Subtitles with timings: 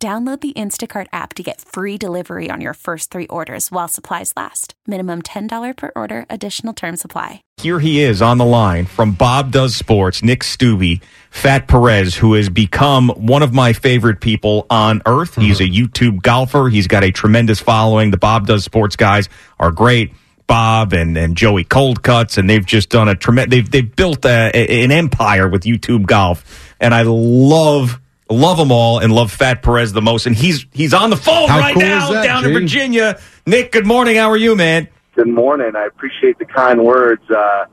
[0.00, 4.32] Download the Instacart app to get free delivery on your first three orders while supplies
[4.36, 4.74] last.
[4.86, 7.42] Minimum $10 per order, additional term supply.
[7.56, 11.02] Here he is on the line from Bob Does Sports, Nick Stubbe,
[11.32, 15.32] Fat Perez, who has become one of my favorite people on earth.
[15.32, 15.40] Mm-hmm.
[15.40, 16.68] He's a YouTube golfer.
[16.68, 18.12] He's got a tremendous following.
[18.12, 20.12] The Bob Does Sports guys are great.
[20.46, 24.50] Bob and, and Joey Coldcuts, and they've just done a tremendous, they've, they've built a,
[24.54, 26.74] a, an empire with YouTube golf.
[26.80, 30.26] And I love Love them all and love Fat Perez the most.
[30.26, 32.48] And he's he's on the phone How right cool now that, down G?
[32.48, 33.20] in Virginia.
[33.46, 34.16] Nick, good morning.
[34.16, 34.88] How are you, man?
[35.14, 35.72] Good morning.
[35.74, 37.22] I appreciate the kind words.
[37.30, 37.64] Uh,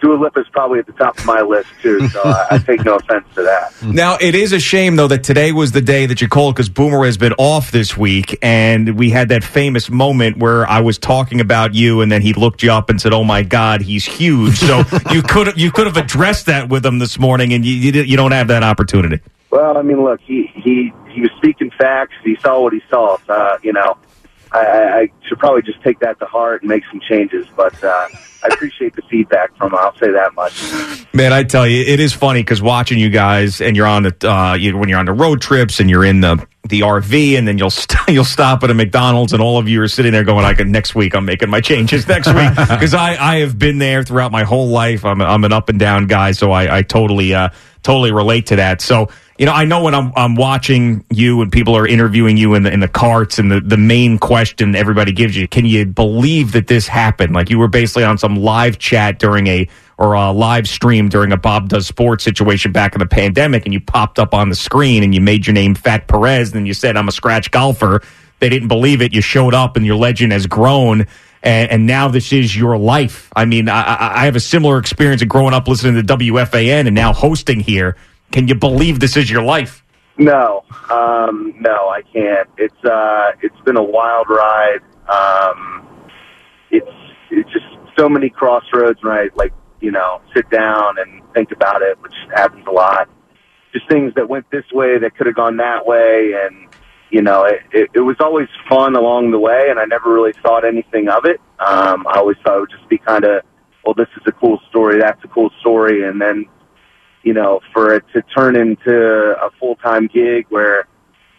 [0.00, 2.84] Dua Lipa is probably at the top of my list too, so I, I take
[2.84, 3.74] no offense to that.
[3.82, 6.68] Now, it is a shame, though, that today was the day that you called because
[6.68, 8.38] Boomer has been off this week.
[8.40, 12.32] And we had that famous moment where I was talking about you, and then he
[12.32, 14.58] looked you up and said, Oh my God, he's huge.
[14.58, 14.78] So
[15.10, 18.02] you could have you could have addressed that with him this morning, and you, you,
[18.02, 19.20] you don't have that opportunity.
[19.50, 22.14] Well, I mean, look, he he he was speaking facts.
[22.24, 23.18] He saw what he saw.
[23.28, 23.98] Uh, you know,
[24.52, 27.46] I, I I should probably just take that to heart and make some changes.
[27.56, 28.08] But uh,
[28.42, 29.78] I appreciate the feedback from him.
[29.80, 31.04] I'll say that much.
[31.12, 34.30] Man, I tell you, it is funny because watching you guys, and you're on the
[34.30, 37.48] uh, you, when you're on the road trips, and you're in the the RV, and
[37.48, 40.24] then you'll st- you'll stop at a McDonald's, and all of you are sitting there
[40.24, 41.14] going, "I can next week.
[41.14, 44.68] I'm making my changes next week," because I I have been there throughout my whole
[44.68, 45.04] life.
[45.04, 47.50] I'm I'm an up and down guy, so I I totally uh
[47.82, 48.80] totally relate to that.
[48.80, 49.08] So.
[49.40, 52.62] You know, I know when I'm I'm watching you and people are interviewing you in
[52.62, 56.52] the in the carts, and the, the main question everybody gives you, can you believe
[56.52, 57.32] that this happened?
[57.32, 61.32] Like you were basically on some live chat during a or a live stream during
[61.32, 64.54] a Bob Does Sports situation back in the pandemic, and you popped up on the
[64.54, 68.02] screen and you made your name Fat Perez, and you said, I'm a scratch golfer.
[68.40, 69.14] They didn't believe it.
[69.14, 71.06] You showed up, and your legend has grown.
[71.42, 73.32] And, and now this is your life.
[73.34, 76.86] I mean, I, I I have a similar experience of growing up listening to WFAN
[76.86, 77.96] and now hosting here.
[78.32, 79.84] Can you believe this is your life?
[80.16, 82.48] No, um, no, I can't.
[82.58, 84.80] It's uh, it's been a wild ride.
[85.08, 85.86] Um,
[86.70, 86.90] it's
[87.30, 87.64] it's just
[87.98, 89.34] so many crossroads, right?
[89.36, 93.08] Like you know, sit down and think about it, which happens a lot.
[93.72, 96.68] Just things that went this way that could have gone that way, and
[97.10, 100.34] you know, it, it, it was always fun along the way, and I never really
[100.42, 101.40] thought anything of it.
[101.58, 103.42] Um, I always thought it would just be kind of,
[103.84, 106.46] well, this is a cool story, that's a cool story, and then
[107.22, 110.86] you know, for it to turn into a full time gig where,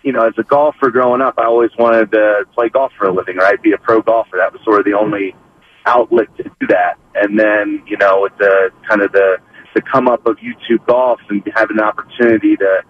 [0.03, 3.13] you know, as a golfer growing up, I always wanted to play golf for a
[3.13, 3.61] living, right?
[3.61, 4.37] Be a pro golfer.
[4.37, 5.35] That was sort of the only
[5.85, 6.95] outlet to do that.
[7.15, 9.37] And then, you know, with the kind of the
[9.73, 12.81] the come up of YouTube golf and having an opportunity to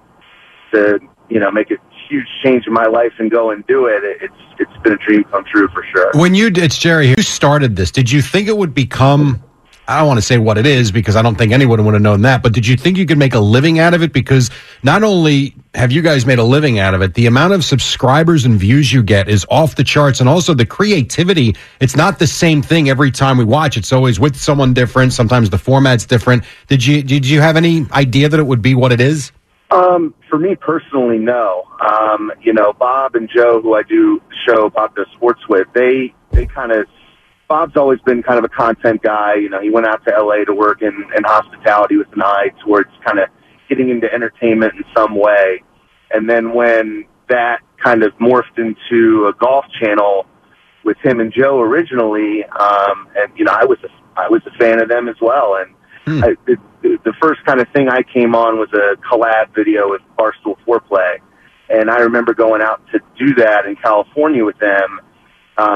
[0.74, 1.76] to you know make a
[2.10, 5.24] huge change in my life and go and do it, it's it's been a dream
[5.26, 6.12] come true for sure.
[6.14, 7.92] When you, it's Jerry, who started this?
[7.92, 9.44] Did you think it would become?
[9.88, 12.04] I don't want to say what it is because I don't think anyone would have
[12.04, 12.44] known that.
[12.44, 14.14] But did you think you could make a living out of it?
[14.14, 14.50] Because
[14.84, 18.46] not only have you guys made a living out of it, the amount of subscribers
[18.46, 21.56] and views you get is off the charts, and also the creativity.
[21.80, 23.76] It's not the same thing every time we watch.
[23.76, 25.14] It's always with someone different.
[25.14, 26.44] Sometimes the format's different.
[26.68, 29.32] Did you did you have any idea that it would be what it is?
[29.72, 31.64] Um, for me personally, no.
[31.80, 36.14] Um, you know, Bob and Joe, who I do show Bob Does Sports with, they
[36.32, 36.88] they kind of
[37.52, 39.36] Bob's always been kind of a content guy.
[39.36, 42.52] You know, he went out to LA to work in, in hospitality with an eye
[42.64, 43.28] towards kind of
[43.68, 45.62] getting into entertainment in some way.
[46.12, 50.26] And then when that kind of morphed into a golf channel
[50.86, 54.58] with him and Joe originally, um, and you know, I was a, I was a
[54.58, 55.58] fan of them as well.
[55.60, 55.76] And
[56.06, 56.24] Hmm.
[56.24, 60.02] I, the, the first kind of thing I came on was a collab video with
[60.18, 61.20] Barstool Foreplay,
[61.70, 65.00] and I remember going out to do that in California with them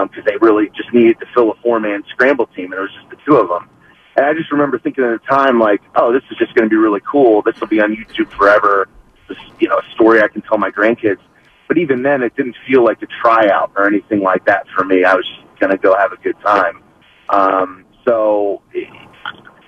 [0.09, 3.09] because they really just needed to fill a four-man scramble team, and it was just
[3.09, 3.69] the two of them.
[4.15, 6.69] And I just remember thinking at the time, like, oh, this is just going to
[6.69, 7.41] be really cool.
[7.41, 8.87] This will be on YouTube forever.
[9.27, 11.19] This, you know, a story I can tell my grandkids.
[11.67, 15.03] But even then, it didn't feel like a tryout or anything like that for me.
[15.03, 16.81] I was just going to go have a good time.
[17.29, 18.87] Um, so it,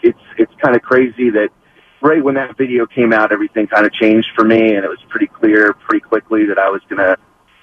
[0.03, 1.49] it's it's kind of crazy that
[2.01, 4.99] right when that video came out, everything kind of changed for me, and it was
[5.09, 7.17] pretty clear pretty quickly that I was going to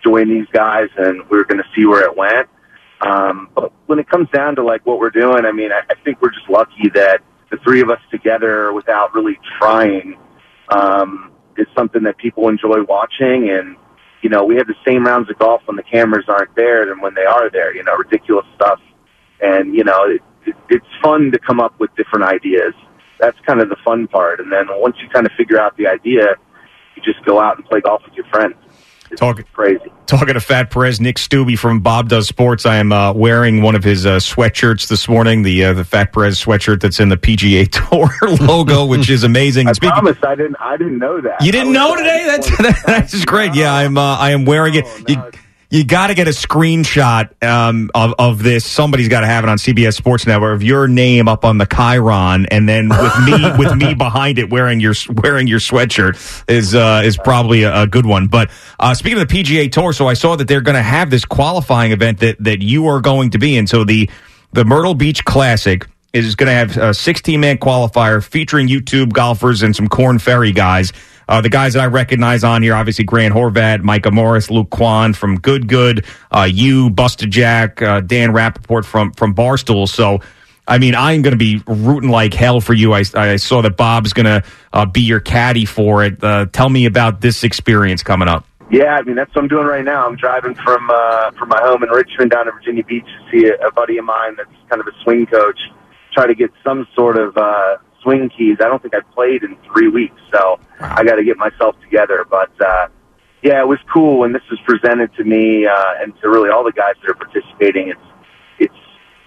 [0.04, 2.48] join these guys, and we were going to see where it went.
[3.00, 5.94] Um, but when it comes down to like what we're doing, I mean, I, I
[6.04, 10.18] think we're just lucky that the three of us together, without really trying,
[10.70, 13.50] um, is something that people enjoy watching.
[13.50, 13.76] And
[14.22, 17.00] you know, we have the same rounds of golf when the cameras aren't there than
[17.00, 17.74] when they are there.
[17.74, 18.80] You know, ridiculous stuff,
[19.40, 22.72] and you know, it, it, it's fun to come up with different ideas.
[23.20, 24.40] That's kind of the fun part.
[24.40, 26.34] And then once you kind of figure out the idea,
[26.96, 28.54] you just go out and play golf with your friends.
[29.14, 29.90] It's Talk- crazy.
[30.06, 32.66] Talking to Fat Perez, Nick Stubbe from Bob Does Sports.
[32.66, 36.12] I am uh, wearing one of his uh, sweatshirts this morning, the uh, the Fat
[36.12, 38.10] Perez sweatshirt that's in the PGA Tour
[38.46, 39.66] logo, which is amazing.
[39.68, 40.56] I speaking- promise I didn't.
[40.60, 41.42] I didn't know that.
[41.42, 42.24] You didn't know today?
[42.26, 43.54] That's that's just great.
[43.54, 44.84] Yeah, I'm uh, I am wearing it.
[45.08, 45.30] No, You.
[45.74, 48.64] You got to get a screenshot um, of of this.
[48.64, 51.66] Somebody's got to have it on CBS Sports Network of your name up on the
[51.66, 54.94] Chiron, and then with me with me behind it wearing your
[55.24, 58.28] wearing your sweatshirt is uh, is probably a, a good one.
[58.28, 61.10] But uh, speaking of the PGA Tour, so I saw that they're going to have
[61.10, 63.66] this qualifying event that that you are going to be in.
[63.66, 64.08] So the
[64.52, 69.64] the Myrtle Beach Classic is going to have a 16 man qualifier featuring YouTube golfers
[69.64, 70.92] and some Korn Ferry guys.
[71.28, 75.14] Uh, the guys that I recognize on here, obviously Grant Horvat, Micah Morris, Luke Kwon
[75.14, 79.88] from Good Good, uh, you, Busta Jack, uh, Dan Rapaport from from Barstool.
[79.88, 80.20] So,
[80.66, 82.92] I mean, I'm going to be rooting like hell for you.
[82.92, 84.42] I, I saw that Bob's going to
[84.72, 86.22] uh, be your caddy for it.
[86.22, 88.46] Uh, tell me about this experience coming up.
[88.70, 90.06] Yeah, I mean that's what I'm doing right now.
[90.06, 93.46] I'm driving from uh, from my home in Richmond down to Virginia Beach to see
[93.46, 95.58] a, a buddy of mine that's kind of a swing coach.
[96.12, 98.58] Try to get some sort of uh, swing keys.
[98.60, 102.24] I don't think I've played in three weeks, so I got to get myself together.
[102.28, 102.86] But uh,
[103.42, 106.64] yeah, it was cool when this was presented to me uh, and to really all
[106.64, 107.88] the guys that are participating.
[107.88, 108.00] It's
[108.60, 108.82] it's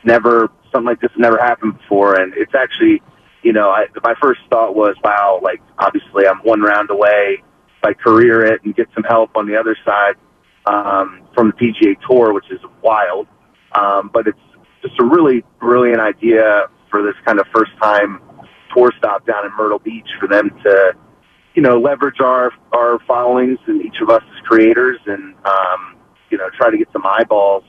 [0.05, 3.01] never something like this never happened before, and it's actually
[3.43, 7.43] you know I, my first thought was wow, like obviously I'm one round away
[7.77, 10.15] if I career it and get some help on the other side
[10.65, 13.27] um, from the PGA Tour, which is wild.
[13.73, 14.39] Um, but it's
[14.81, 18.21] just a really brilliant idea for this kind of first time
[18.73, 20.93] tour stop down in Myrtle Beach for them to,
[21.55, 25.95] you know, leverage our our followings and each of us as creators and um,
[26.29, 27.63] you know try to get some eyeballs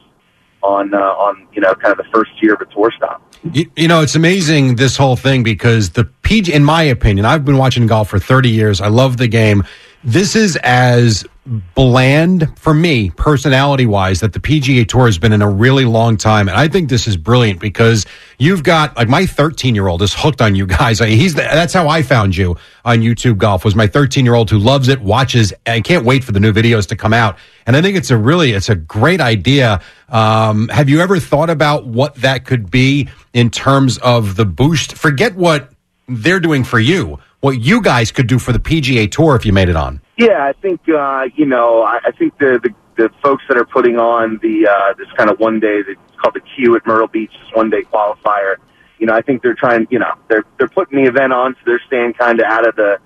[0.62, 3.22] on uh, on you know kind of the first year of a tour stop.
[3.52, 7.44] You, you know, it's amazing this whole thing because the PG, in my opinion, I've
[7.44, 8.80] been watching golf for 30 years.
[8.80, 9.64] I love the game.
[10.08, 11.26] This is as
[11.74, 16.16] bland for me, personality wise, that the PGA Tour has been in a really long
[16.16, 16.48] time.
[16.48, 18.06] And I think this is brilliant because
[18.38, 20.98] you've got like my 13 year old is hooked on you guys.
[21.00, 22.56] He's the, that's how I found you
[22.86, 26.24] on YouTube Golf was my 13 year old who loves it, watches, and can't wait
[26.24, 27.36] for the new videos to come out.
[27.66, 29.82] And I think it's a really, it's a great idea.
[30.08, 34.94] Um, have you ever thought about what that could be in terms of the boost?
[34.94, 35.70] Forget what
[36.08, 39.52] they're doing for you, what you guys could do for the PGA Tour if you
[39.52, 40.00] made it on.
[40.16, 41.82] Yeah, I think uh, you know.
[41.82, 45.30] I, I think the, the the folks that are putting on the uh, this kind
[45.30, 48.56] of one day that's called the Q at Myrtle Beach, this one day qualifier.
[48.98, 49.86] You know, I think they're trying.
[49.90, 52.74] You know, they're they're putting the event on, so they're staying kind of out of
[52.74, 52.98] the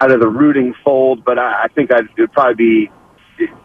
[0.00, 1.24] out of the rooting fold.
[1.24, 2.90] But I, I think I'd, it would probably be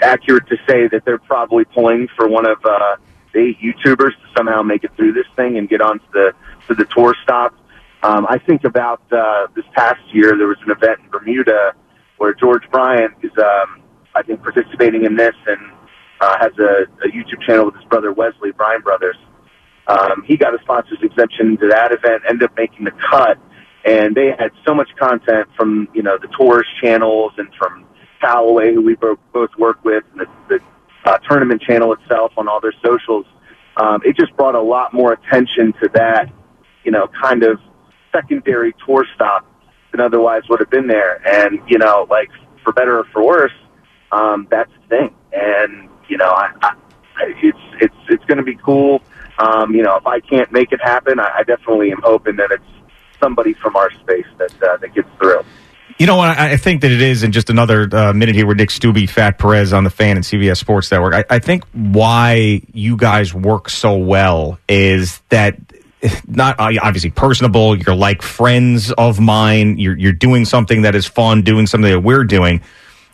[0.01, 2.95] accurate to say that they're probably pulling for one of uh,
[3.33, 6.31] the eight YouTubers to somehow make it through this thing and get onto the
[6.67, 7.53] to the tour stop.
[8.03, 11.73] Um, I think about uh, this past year, there was an event in Bermuda
[12.17, 13.81] where George Bryan is, um,
[14.15, 15.71] I think, participating in this and
[16.21, 19.17] uh, has a, a YouTube channel with his brother Wesley Bryan Brothers.
[19.87, 23.37] Um, he got a sponsor's exemption to that event, ended up making the cut,
[23.85, 27.85] and they had so much content from you know the tourist channels and from
[28.19, 30.59] Callaway, who we both work with, and the, the
[31.05, 33.25] uh, tournament channel itself on all their socials.
[33.77, 36.31] Um, it just brought a lot more attention to that,
[36.83, 37.59] you know, kind of
[38.17, 39.45] secondary tour stop
[39.91, 41.21] than otherwise would have been there.
[41.27, 42.29] And you know, like
[42.63, 43.51] for better or for worse,
[44.11, 45.15] um, that's the thing.
[45.33, 46.73] And you know, I, I,
[47.43, 49.01] it's it's it's going to be cool.
[49.39, 52.51] Um, you know, if I can't make it happen, I, I definitely am hoping that
[52.51, 52.63] it's
[53.21, 55.41] somebody from our space that uh, that gets through.
[55.99, 56.37] You know what?
[56.37, 59.39] I think that it is in just another uh, minute here with Nick Stubbe, Fat
[59.39, 61.15] Perez on the fan and CBS Sports Network.
[61.15, 65.57] I, I think why you guys work so well is that
[66.27, 67.75] not uh, obviously personable.
[67.75, 69.77] You're like friends of mine.
[69.77, 72.61] You're you're doing something that is fun, doing something that we're doing.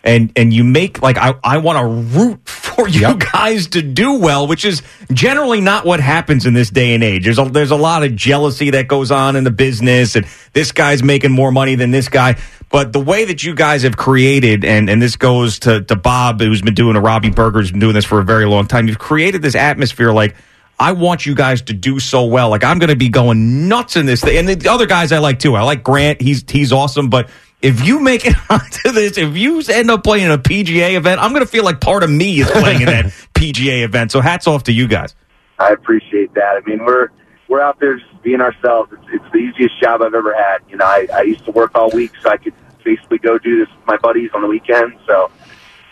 [0.03, 4.19] And and you make like I, I want to root for you guys to do
[4.19, 7.23] well, which is generally not what happens in this day and age.
[7.23, 10.71] There's a there's a lot of jealousy that goes on in the business, and this
[10.71, 12.35] guy's making more money than this guy.
[12.73, 16.41] But the way that you guys have created, and, and this goes to, to Bob,
[16.41, 18.87] who's been doing a Robby Berger, who's been doing this for a very long time.
[18.87, 20.35] You've created this atmosphere like,
[20.79, 22.49] I want you guys to do so well.
[22.49, 24.37] Like I'm going to be going nuts in this thing.
[24.37, 25.55] And the other guys I like too.
[25.55, 26.21] I like Grant.
[26.21, 27.09] He's, he's awesome.
[27.09, 27.29] But
[27.61, 31.31] if you make it onto this, if you end up playing a PGA event, I'm
[31.31, 34.11] going to feel like part of me is playing in that PGA event.
[34.11, 35.15] So hats off to you guys.
[35.59, 36.61] I appreciate that.
[36.61, 37.09] I mean, we're
[37.47, 38.91] we're out there just being ourselves.
[38.91, 40.59] It's, it's the easiest job I've ever had.
[40.69, 42.53] You know, I, I used to work all week, so I could
[42.83, 44.93] basically go do this with my buddies on the weekend.
[45.07, 45.31] So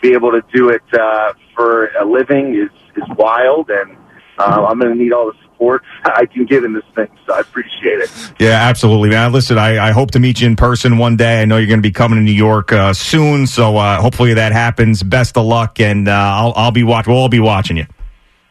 [0.00, 3.96] be able to do it uh, for a living is is wild, and
[4.38, 7.08] uh, I'm going to need all the support I can get in this thing.
[7.26, 8.10] So I appreciate it.
[8.38, 9.32] Yeah, absolutely, man.
[9.32, 11.42] Listen, I, I hope to meet you in person one day.
[11.42, 14.34] I know you're going to be coming to New York uh, soon, so uh, hopefully
[14.34, 15.02] that happens.
[15.02, 17.06] Best of luck, and uh, I'll I'll be watch.
[17.06, 17.86] We'll all be watching you.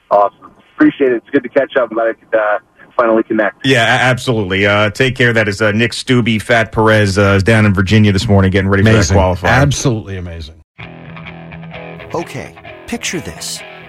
[0.10, 0.54] Awesome.
[0.76, 1.18] Appreciate it.
[1.18, 1.90] It's good to catch up.
[1.90, 2.60] I'm glad I could uh,
[2.98, 3.66] finally connect.
[3.66, 4.66] Yeah, absolutely.
[4.66, 5.34] Uh, take care.
[5.34, 8.70] That is uh, Nick Stubbe, Fat Perez, uh, is down in Virginia this morning, getting
[8.70, 9.16] ready Amazing.
[9.16, 9.62] for that qualifier.
[9.62, 10.62] Absolutely amazing.
[12.14, 13.62] Okay, picture this.